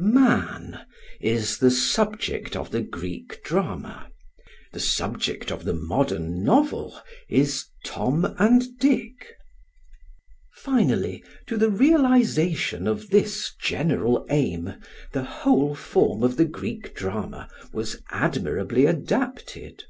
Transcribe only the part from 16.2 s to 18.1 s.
of the Greek drama was